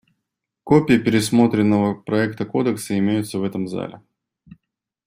[0.63, 4.01] Копии пересмотренного проекта кодекса имеются в этом зале.